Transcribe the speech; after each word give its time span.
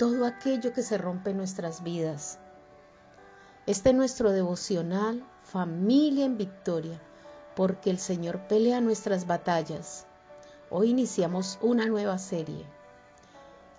todo 0.00 0.24
aquello 0.24 0.72
que 0.72 0.82
se 0.82 0.96
rompe 0.96 1.28
en 1.28 1.36
nuestras 1.36 1.82
vidas. 1.82 2.38
Este 3.66 3.90
es 3.90 3.94
nuestro 3.94 4.32
devocional 4.32 5.22
Familia 5.42 6.24
en 6.24 6.38
Victoria, 6.38 6.98
porque 7.54 7.90
el 7.90 7.98
Señor 7.98 8.48
pelea 8.48 8.80
nuestras 8.80 9.26
batallas. 9.26 10.06
Hoy 10.70 10.88
iniciamos 10.88 11.58
una 11.60 11.84
nueva 11.84 12.16
serie 12.16 12.64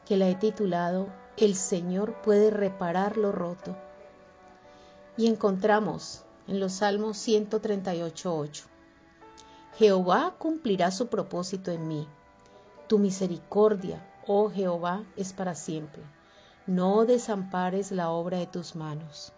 que 0.05 0.16
la 0.16 0.30
he 0.30 0.35
titulado 0.35 1.07
El 1.38 1.55
Señor 1.55 2.22
puede 2.22 2.52
reparar 2.52 3.17
lo 3.17 3.31
roto. 3.31 3.75
Y 5.17 5.25
encontramos 5.25 6.23
en 6.47 6.59
los 6.59 6.73
Salmos 6.73 7.17
138.8. 7.27 8.66
Jehová 9.80 10.35
cumplirá 10.38 10.91
su 10.91 11.08
propósito 11.08 11.72
en 11.72 11.88
mí. 11.88 12.08
Tu 12.85 12.99
misericordia, 12.99 14.08
oh 14.27 14.49
Jehová, 14.49 15.03
es 15.16 15.34
para 15.34 15.55
siempre. 15.55 16.03
No 16.67 17.05
desampares 17.05 17.91
la 17.91 18.09
obra 18.09 18.38
de 18.38 18.47
tus 18.47 18.75
manos. 18.75 19.33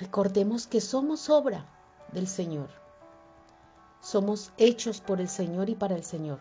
Recordemos 0.00 0.66
que 0.66 0.80
somos 0.80 1.28
obra 1.30 1.66
del 2.12 2.28
Señor. 2.28 2.68
Somos 4.00 4.52
hechos 4.58 5.00
por 5.00 5.20
el 5.20 5.28
Señor 5.28 5.68
y 5.68 5.74
para 5.74 5.96
el 5.96 6.04
Señor. 6.04 6.38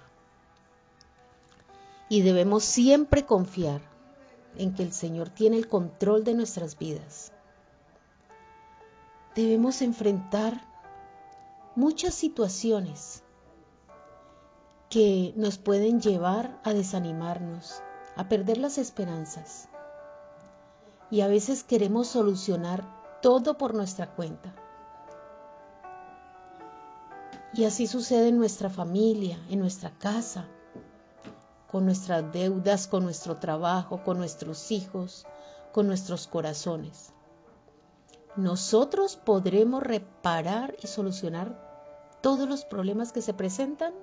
Y 2.09 2.22
debemos 2.22 2.64
siempre 2.64 3.25
confiar 3.25 3.81
en 4.58 4.73
que 4.73 4.83
el 4.83 4.94
Señor 4.94 5.30
tiene 5.30 5.58
el 5.58 5.67
control 5.67 6.23
de 6.23 6.33
nuestras 6.33 6.77
vidas. 6.77 7.31
Debemos 9.36 9.81
enfrentar 9.81 10.61
muchas 11.75 12.14
situaciones 12.14 13.25
que 14.96 15.34
nos 15.36 15.58
pueden 15.58 16.00
llevar 16.00 16.58
a 16.64 16.72
desanimarnos, 16.72 17.82
a 18.16 18.30
perder 18.30 18.58
las 18.58 18.78
esperanzas. 18.78 19.68
Y 21.12 21.20
a 21.20 21.28
veces 21.28 21.66
queremos 21.66 22.08
solucionar 22.08 23.20
todo 23.22 23.58
por 23.58 23.73
nuestra 23.73 24.16
cuenta. 24.16 24.56
Y 27.54 27.66
así 27.66 27.88
sucede 27.88 28.30
en 28.30 28.38
nuestra 28.38 28.70
familia, 28.70 29.38
en 29.50 29.60
nuestra 29.60 29.90
casa, 29.90 30.48
con 31.70 31.84
nuestras 31.84 32.32
deudas, 32.32 32.88
con 32.88 33.04
nuestro 33.04 33.36
trabajo, 33.36 34.02
con 34.02 34.18
nuestros 34.18 34.72
hijos, 34.72 35.26
con 35.73 35.88
nuestros 35.88 36.26
corazones. 36.26 37.12
¿Nosotros 38.38 39.18
podremos 39.18 39.84
reparar 39.84 40.73
y 40.82 40.88
solucionar 40.88 42.18
todos 42.22 42.48
los 42.48 42.64
problemas 42.64 43.12
que 43.12 43.22
se 43.22 43.34
presentan? 43.34 43.94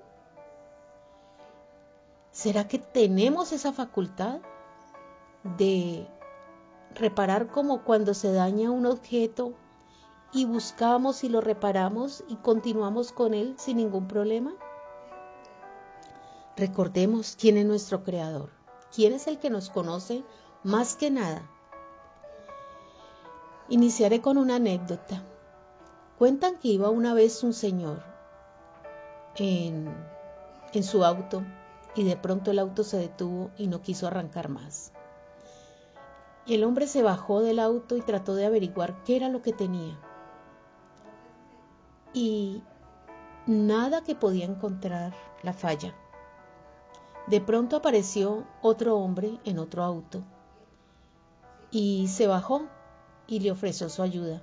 ¿Será 2.32 2.66
que 2.66 2.78
tenemos 2.78 3.52
esa 3.52 3.74
facultad 3.74 4.40
de 5.58 6.08
reparar 6.94 7.48
como 7.48 7.84
cuando 7.84 8.14
se 8.14 8.32
daña 8.32 8.70
un 8.70 8.86
objeto 8.86 9.52
y 10.32 10.46
buscamos 10.46 11.24
y 11.24 11.28
lo 11.28 11.42
reparamos 11.42 12.24
y 12.28 12.36
continuamos 12.36 13.12
con 13.12 13.34
él 13.34 13.54
sin 13.58 13.76
ningún 13.76 14.08
problema? 14.08 14.54
Recordemos 16.56 17.36
quién 17.38 17.58
es 17.58 17.66
nuestro 17.66 18.02
creador, 18.02 18.48
quién 18.94 19.12
es 19.12 19.26
el 19.26 19.38
que 19.38 19.50
nos 19.50 19.68
conoce 19.68 20.24
más 20.62 20.96
que 20.96 21.10
nada. 21.10 21.46
Iniciaré 23.68 24.22
con 24.22 24.38
una 24.38 24.56
anécdota. 24.56 25.22
Cuentan 26.18 26.58
que 26.58 26.68
iba 26.68 26.88
una 26.88 27.12
vez 27.12 27.42
un 27.42 27.52
señor 27.52 28.02
en, 29.36 29.94
en 30.72 30.82
su 30.82 31.04
auto 31.04 31.42
y 31.94 32.04
de 32.04 32.16
pronto 32.16 32.50
el 32.50 32.58
auto 32.58 32.84
se 32.84 32.96
detuvo 32.96 33.50
y 33.56 33.66
no 33.66 33.82
quiso 33.82 34.06
arrancar 34.06 34.48
más. 34.48 34.92
El 36.46 36.64
hombre 36.64 36.86
se 36.86 37.02
bajó 37.02 37.40
del 37.40 37.58
auto 37.58 37.96
y 37.96 38.00
trató 38.00 38.34
de 38.34 38.46
averiguar 38.46 39.02
qué 39.04 39.16
era 39.16 39.28
lo 39.28 39.42
que 39.42 39.52
tenía. 39.52 39.98
Y 42.12 42.62
nada 43.46 44.02
que 44.02 44.14
podía 44.14 44.44
encontrar 44.44 45.14
la 45.42 45.52
falla. 45.52 45.94
De 47.26 47.40
pronto 47.40 47.76
apareció 47.76 48.44
otro 48.60 48.98
hombre 48.98 49.38
en 49.44 49.58
otro 49.58 49.84
auto 49.84 50.22
y 51.70 52.08
se 52.08 52.26
bajó 52.26 52.66
y 53.26 53.40
le 53.40 53.52
ofreció 53.52 53.88
su 53.88 54.02
ayuda. 54.02 54.42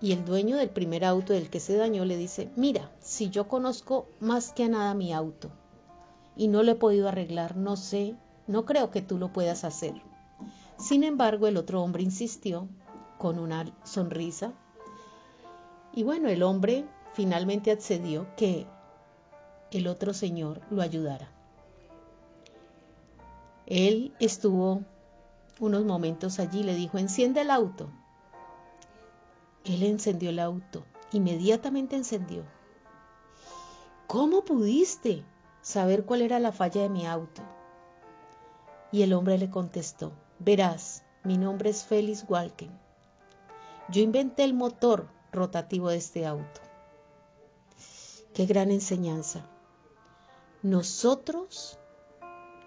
Y 0.00 0.12
el 0.12 0.24
dueño 0.24 0.56
del 0.56 0.70
primer 0.70 1.04
auto 1.04 1.32
del 1.32 1.50
que 1.50 1.60
se 1.60 1.76
dañó 1.76 2.04
le 2.04 2.16
dice, 2.16 2.50
mira, 2.56 2.90
si 2.98 3.30
yo 3.30 3.46
conozco 3.46 4.08
más 4.18 4.52
que 4.52 4.64
a 4.64 4.68
nada 4.68 4.94
mi 4.94 5.12
auto, 5.12 5.50
y 6.36 6.48
no 6.48 6.62
lo 6.62 6.72
he 6.72 6.76
podido 6.76 7.08
arreglar, 7.08 7.56
no 7.56 7.76
sé, 7.76 8.16
no 8.46 8.64
creo 8.64 8.90
que 8.90 9.02
tú 9.02 9.18
lo 9.18 9.32
puedas 9.32 9.64
hacer. 9.64 9.94
Sin 10.78 11.04
embargo, 11.04 11.46
el 11.46 11.56
otro 11.56 11.82
hombre 11.82 12.02
insistió 12.02 12.68
con 13.18 13.38
una 13.38 13.72
sonrisa 13.84 14.52
y 15.94 16.04
bueno, 16.04 16.28
el 16.28 16.42
hombre 16.42 16.86
finalmente 17.12 17.70
accedió 17.70 18.26
que 18.36 18.66
el 19.70 19.86
otro 19.86 20.14
señor 20.14 20.60
lo 20.70 20.82
ayudara. 20.82 21.30
Él 23.66 24.14
estuvo 24.20 24.82
unos 25.60 25.84
momentos 25.84 26.38
allí, 26.38 26.62
le 26.62 26.74
dijo, 26.74 26.98
enciende 26.98 27.42
el 27.42 27.50
auto. 27.50 27.90
Él 29.64 29.82
encendió 29.82 30.30
el 30.30 30.40
auto, 30.40 30.84
inmediatamente 31.12 31.94
encendió. 31.94 32.42
¿Cómo 34.06 34.44
pudiste? 34.44 35.24
Saber 35.62 36.04
cuál 36.04 36.22
era 36.22 36.40
la 36.40 36.52
falla 36.52 36.82
de 36.82 36.90
mi 36.90 37.06
auto. 37.06 37.42
Y 38.90 39.02
el 39.02 39.14
hombre 39.14 39.38
le 39.38 39.48
contestó, 39.48 40.12
verás, 40.38 41.04
mi 41.24 41.38
nombre 41.38 41.70
es 41.70 41.84
Félix 41.84 42.26
Walken. 42.28 42.70
Yo 43.88 44.02
inventé 44.02 44.44
el 44.44 44.54
motor 44.54 45.08
rotativo 45.32 45.88
de 45.88 45.96
este 45.96 46.26
auto. 46.26 46.60
Qué 48.34 48.44
gran 48.46 48.70
enseñanza. 48.70 49.46
Nosotros, 50.62 51.78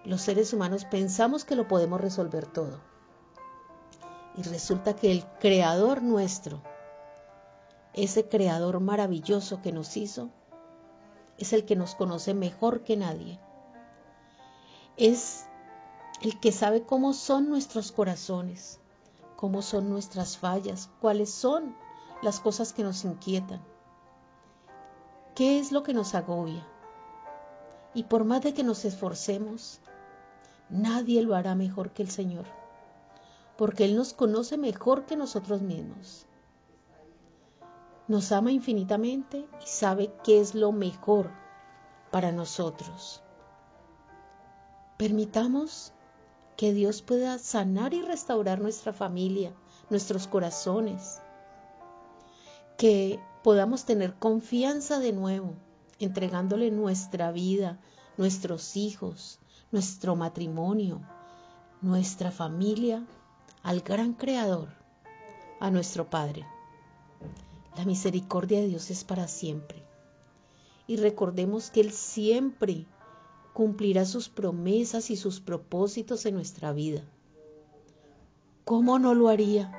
los 0.04 0.22
seres 0.22 0.54
humanos, 0.54 0.86
pensamos 0.86 1.46
que 1.46 1.56
lo 1.56 1.68
podemos 1.68 2.02
resolver 2.02 2.46
todo. 2.48 2.80
Y 4.38 4.44
resulta 4.44 4.96
que 4.96 5.12
el 5.12 5.26
creador 5.40 6.02
nuestro, 6.02 6.62
ese 7.94 8.28
creador 8.28 8.80
maravilloso 8.80 9.62
que 9.62 9.72
nos 9.72 9.96
hizo, 9.96 10.30
es 11.38 11.54
el 11.54 11.66
que 11.66 11.76
nos 11.76 11.96
conoce 11.96 12.34
mejor 12.34 12.84
que 12.84 12.98
nadie. 12.98 13.40
Es 14.98 15.46
el 16.22 16.40
que 16.40 16.52
sabe 16.52 16.84
cómo 16.84 17.14
son 17.14 17.50
nuestros 17.50 17.92
corazones, 17.92 18.80
cómo 19.36 19.62
son 19.62 19.90
nuestras 19.90 20.38
fallas, 20.38 20.90
cuáles 21.02 21.32
son 21.32 21.76
las 22.22 22.40
cosas 22.40 22.72
que 22.72 22.84
nos 22.84 23.04
inquietan, 23.04 23.62
qué 25.36 25.60
es 25.60 25.72
lo 25.72 25.84
que 25.84 25.94
nos 25.94 26.16
agobia. 26.16 26.66
Y 27.94 28.04
por 28.04 28.24
más 28.24 28.42
de 28.42 28.54
que 28.54 28.64
nos 28.64 28.86
esforcemos, 28.86 29.80
nadie 30.70 31.22
lo 31.22 31.36
hará 31.36 31.56
mejor 31.56 31.92
que 31.92 32.04
el 32.04 32.10
Señor, 32.10 32.46
porque 33.58 33.86
Él 33.86 33.96
nos 33.96 34.14
conoce 34.14 34.58
mejor 34.58 35.06
que 35.06 35.18
nosotros 35.18 35.62
mismos 35.62 36.26
nos 38.08 38.32
ama 38.32 38.52
infinitamente 38.52 39.48
y 39.64 39.68
sabe 39.68 40.14
qué 40.24 40.40
es 40.40 40.56
lo 40.56 40.72
mejor 40.72 41.32
para 42.12 42.32
nosotros. 42.32 43.22
Permitamos 44.98 45.94
que 46.56 46.74
Dios 46.74 47.02
pueda 47.02 47.38
sanar 47.40 47.94
y 47.94 48.02
restaurar 48.02 48.62
nuestra 48.62 48.94
familia, 48.94 49.54
nuestros 49.90 50.28
corazones, 50.28 51.22
que 52.78 53.20
podamos 53.44 53.86
tener 53.86 54.16
confianza 54.16 55.00
de 55.00 55.12
nuevo, 55.12 55.56
entregándole 56.00 56.72
nuestra 56.72 57.32
vida, 57.32 57.80
nuestros 58.18 58.78
hijos, 58.78 59.40
nuestro 59.72 60.16
matrimonio, 60.16 61.02
nuestra 61.82 62.32
familia 62.32 63.06
al 63.64 63.82
gran 63.82 64.14
Creador, 64.14 64.70
a 65.60 65.70
nuestro 65.72 66.10
Padre. 66.10 66.46
La 67.76 67.86
misericordia 67.86 68.62
de 68.62 68.68
Dios 68.68 68.90
es 68.90 69.04
para 69.04 69.28
siempre. 69.28 69.84
Y 70.88 70.98
recordemos 70.98 71.72
que 71.72 71.82
Él 71.82 71.92
siempre 71.92 72.86
cumplirá 73.54 74.06
sus 74.06 74.30
promesas 74.30 75.10
y 75.10 75.18
sus 75.18 75.40
propósitos 75.40 76.26
en 76.26 76.36
nuestra 76.36 76.72
vida. 76.74 77.02
¿Cómo 78.66 79.00
no 79.00 79.14
lo 79.14 79.30
haría 79.30 79.72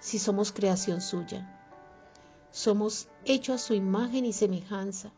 si 0.00 0.18
somos 0.18 0.52
creación 0.52 1.00
suya? 1.00 1.52
Somos 2.50 3.08
hechos 3.24 3.56
a 3.56 3.64
su 3.66 3.74
imagen 3.74 4.24
y 4.24 4.32
semejanza. 4.32 5.12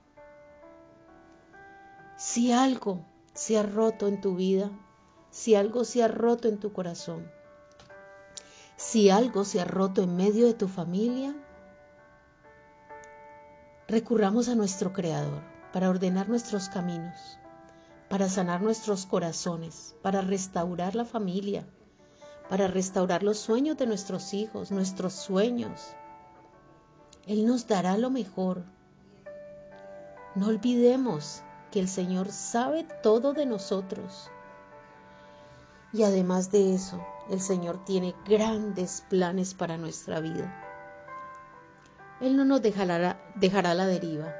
Si 2.16 2.52
algo 2.52 3.04
se 3.34 3.58
ha 3.58 3.62
roto 3.62 4.08
en 4.08 4.20
tu 4.20 4.34
vida, 4.34 4.70
si 5.30 5.54
algo 5.54 5.84
se 5.84 6.02
ha 6.02 6.08
roto 6.08 6.48
en 6.48 6.58
tu 6.58 6.72
corazón, 6.72 7.30
si 8.76 9.10
algo 9.10 9.44
se 9.44 9.60
ha 9.60 9.64
roto 9.64 10.02
en 10.02 10.16
medio 10.16 10.46
de 10.46 10.54
tu 10.54 10.66
familia, 10.66 11.34
recurramos 13.88 14.50
a 14.50 14.54
nuestro 14.54 14.92
Creador 14.92 15.40
para 15.72 15.88
ordenar 15.88 16.28
nuestros 16.28 16.68
caminos, 16.68 17.38
para 18.10 18.28
sanar 18.28 18.60
nuestros 18.60 19.06
corazones, 19.06 19.96
para 20.02 20.20
restaurar 20.20 20.94
la 20.94 21.06
familia, 21.06 21.66
para 22.50 22.68
restaurar 22.68 23.22
los 23.22 23.38
sueños 23.38 23.78
de 23.78 23.86
nuestros 23.86 24.34
hijos, 24.34 24.70
nuestros 24.70 25.14
sueños. 25.14 25.94
Él 27.26 27.46
nos 27.46 27.66
dará 27.66 27.96
lo 27.96 28.10
mejor. 28.10 28.62
No 30.34 30.48
olvidemos 30.48 31.42
que 31.70 31.80
el 31.80 31.88
Señor 31.88 32.30
sabe 32.30 32.86
todo 33.02 33.32
de 33.32 33.46
nosotros. 33.46 34.30
Y 35.94 36.02
además 36.02 36.50
de 36.50 36.74
eso, 36.74 37.02
el 37.30 37.40
Señor 37.40 37.82
tiene 37.86 38.14
grandes 38.26 39.02
planes 39.08 39.54
para 39.54 39.78
nuestra 39.78 40.20
vida. 40.20 40.67
Él 42.20 42.36
no 42.36 42.44
nos 42.44 42.62
dejará, 42.62 43.20
dejará 43.36 43.74
la 43.74 43.86
deriva. 43.86 44.34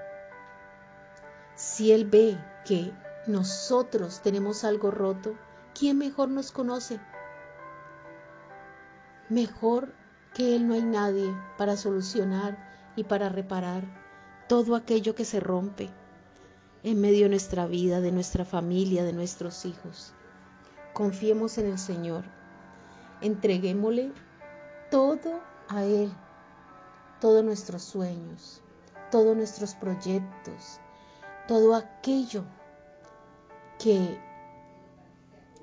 Si 1.54 1.92
Él 1.92 2.04
ve 2.06 2.38
que 2.64 2.92
nosotros 3.26 4.20
tenemos 4.22 4.64
algo 4.64 4.90
roto, 4.90 5.34
¿quién 5.78 5.98
mejor 5.98 6.28
nos 6.28 6.50
conoce? 6.50 7.00
Mejor 9.28 9.92
que 10.34 10.56
Él 10.56 10.66
no 10.66 10.75
hay 10.75 10.82
nadie 10.82 11.34
para 11.56 11.76
solucionar 11.76 12.56
y 12.96 13.04
para 13.04 13.28
reparar 13.28 13.84
todo 14.48 14.75
aquello 14.75 15.14
que 15.14 15.25
se 15.25 15.40
rompe 15.40 15.90
en 16.82 17.00
medio 17.00 17.25
de 17.25 17.30
nuestra 17.30 17.66
vida, 17.66 18.00
de 18.00 18.12
nuestra 18.12 18.44
familia, 18.44 19.04
de 19.04 19.12
nuestros 19.12 19.64
hijos. 19.64 20.14
Confiemos 20.94 21.58
en 21.58 21.66
el 21.66 21.78
Señor. 21.78 22.25
Entreguémosle 23.20 24.12
todo 24.90 25.40
a 25.69 25.84
Él, 25.84 26.10
todos 27.20 27.44
nuestros 27.44 27.82
sueños, 27.82 28.62
todos 29.11 29.37
nuestros 29.37 29.75
proyectos, 29.75 30.81
todo 31.47 31.75
aquello 31.75 32.44
que 33.79 34.20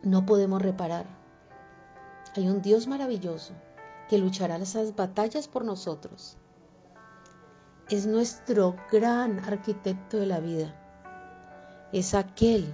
no 0.03 0.25
podemos 0.25 0.61
reparar. 0.61 1.05
Hay 2.35 2.47
un 2.47 2.61
Dios 2.61 2.87
maravilloso 2.87 3.53
que 4.09 4.17
luchará 4.17 4.57
esas 4.57 4.95
batallas 4.95 5.47
por 5.47 5.63
nosotros. 5.65 6.37
Es 7.89 8.05
nuestro 8.05 8.75
gran 8.91 9.39
arquitecto 9.39 10.17
de 10.17 10.25
la 10.25 10.39
vida 10.39 10.81
es 11.95 12.13
aquel 12.13 12.73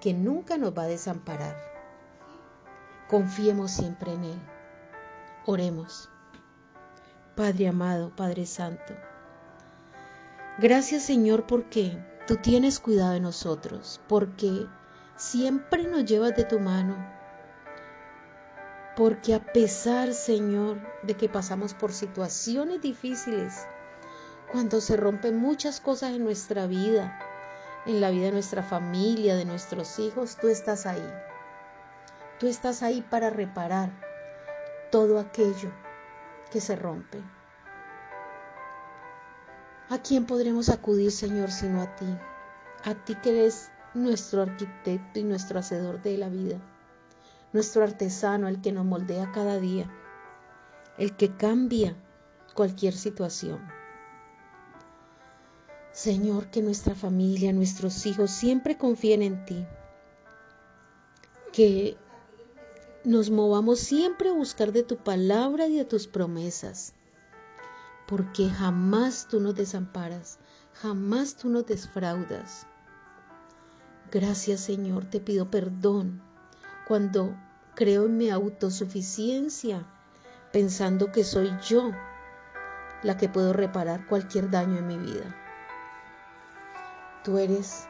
que 0.00 0.14
nunca 0.14 0.56
nos 0.56 0.76
va 0.76 0.84
a 0.84 0.86
desamparar. 0.86 1.56
Confiemos 3.06 3.70
siempre 3.70 4.14
en 4.14 4.24
Él. 4.24 4.40
Oremos. 5.44 6.08
Padre 7.36 7.68
amado, 7.68 8.16
Padre 8.16 8.46
Santo, 8.46 8.94
gracias 10.56 11.02
Señor 11.02 11.46
porque 11.46 12.02
tú 12.26 12.36
tienes 12.36 12.80
cuidado 12.80 13.12
de 13.12 13.20
nosotros, 13.20 14.00
porque 14.08 14.66
siempre 15.16 15.84
nos 15.84 16.06
llevas 16.06 16.34
de 16.34 16.44
tu 16.44 16.58
mano, 16.58 16.96
porque 18.96 19.34
a 19.34 19.52
pesar 19.52 20.14
Señor 20.14 20.78
de 21.02 21.12
que 21.12 21.28
pasamos 21.28 21.74
por 21.74 21.92
situaciones 21.92 22.80
difíciles, 22.80 23.66
cuando 24.50 24.80
se 24.80 24.96
rompen 24.96 25.36
muchas 25.36 25.78
cosas 25.78 26.12
en 26.12 26.24
nuestra 26.24 26.66
vida, 26.66 27.18
en 27.84 28.00
la 28.00 28.08
vida 28.08 28.24
de 28.24 28.32
nuestra 28.32 28.62
familia, 28.62 29.36
de 29.36 29.44
nuestros 29.44 29.98
hijos, 29.98 30.38
tú 30.40 30.48
estás 30.48 30.86
ahí. 30.86 31.06
Tú 32.40 32.46
estás 32.46 32.82
ahí 32.82 33.02
para 33.02 33.28
reparar 33.28 33.90
todo 34.90 35.18
aquello 35.18 35.70
que 36.50 36.60
se 36.60 36.76
rompe. 36.76 37.22
¿A 39.88 39.98
quién 39.98 40.26
podremos 40.26 40.68
acudir, 40.68 41.12
Señor, 41.12 41.50
sino 41.50 41.80
a 41.80 41.94
ti? 41.94 42.06
A 42.84 42.94
ti 42.94 43.14
que 43.16 43.30
eres 43.30 43.70
nuestro 43.94 44.42
arquitecto 44.42 45.18
y 45.20 45.24
nuestro 45.24 45.58
hacedor 45.58 46.02
de 46.02 46.18
la 46.18 46.28
vida, 46.28 46.58
nuestro 47.52 47.84
artesano, 47.84 48.48
el 48.48 48.60
que 48.60 48.72
nos 48.72 48.84
moldea 48.84 49.30
cada 49.32 49.58
día, 49.58 49.88
el 50.98 51.16
que 51.16 51.36
cambia 51.36 51.96
cualquier 52.54 52.94
situación. 52.94 53.60
Señor, 55.92 56.50
que 56.50 56.62
nuestra 56.62 56.94
familia, 56.94 57.52
nuestros 57.52 58.04
hijos 58.06 58.30
siempre 58.30 58.76
confíen 58.76 59.22
en 59.22 59.44
ti. 59.46 59.66
Que 61.52 61.96
nos 63.06 63.30
movamos 63.30 63.78
siempre 63.78 64.30
a 64.30 64.32
buscar 64.32 64.72
de 64.72 64.82
tu 64.82 64.96
palabra 64.96 65.68
y 65.68 65.76
de 65.76 65.84
tus 65.84 66.08
promesas. 66.08 66.92
Porque 68.08 68.50
jamás 68.50 69.28
tú 69.30 69.38
nos 69.38 69.54
desamparas, 69.54 70.40
jamás 70.74 71.36
tú 71.36 71.48
nos 71.48 71.66
desfraudas. 71.66 72.66
Gracias 74.10 74.60
Señor, 74.60 75.04
te 75.04 75.20
pido 75.20 75.52
perdón 75.52 76.20
cuando 76.88 77.36
creo 77.76 78.06
en 78.06 78.16
mi 78.16 78.28
autosuficiencia, 78.30 79.86
pensando 80.52 81.12
que 81.12 81.22
soy 81.22 81.52
yo 81.64 81.92
la 83.04 83.16
que 83.16 83.28
puedo 83.28 83.52
reparar 83.52 84.08
cualquier 84.08 84.50
daño 84.50 84.78
en 84.78 84.86
mi 84.88 84.98
vida. 84.98 85.32
Tú 87.22 87.38
eres 87.38 87.86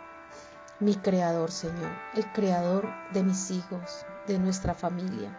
mi 0.78 0.94
creador, 0.94 1.50
Señor, 1.50 1.90
el 2.14 2.30
creador 2.32 2.86
de 3.14 3.22
mis 3.22 3.50
hijos, 3.50 4.04
de 4.26 4.38
nuestra 4.38 4.74
familia. 4.74 5.36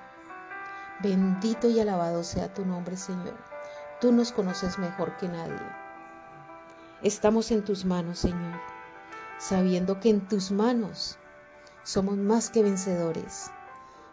Bendito 1.01 1.69
y 1.69 1.80
alabado 1.80 2.24
sea 2.24 2.54
tu 2.54 2.66
nombre, 2.66 2.98
Señor. 2.98 3.38
Tú 4.01 4.12
nos 4.12 4.31
conoces 4.31 4.80
mejor 4.80 5.18
que 5.18 5.28
nadie. 5.28 5.62
Estamos 7.04 7.51
en 7.51 7.63
tus 7.63 7.86
manos, 7.86 8.19
Señor, 8.19 8.60
sabiendo 9.38 10.00
que 10.00 10.10
en 10.10 10.28
tus 10.28 10.51
manos 10.51 11.18
somos 11.84 12.18
más 12.18 12.50
que 12.50 12.63
vencedores. 12.63 13.52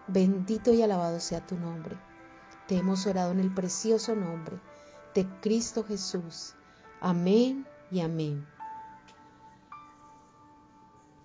Bendito 0.07 0.73
y 0.73 0.83
alabado 0.83 1.19
sea 1.21 1.41
tu 1.41 1.57
nombre. 1.57 1.97
Te 2.69 2.77
hemos 2.77 3.07
orado 3.07 3.33
en 3.33 3.41
el 3.41 3.53
precioso 3.53 4.15
nombre 4.15 4.59
de 5.15 5.27
Cristo 5.41 5.85
Jesús. 5.85 6.55
Amén 7.01 7.67
y 7.91 8.01
amén. 8.01 8.54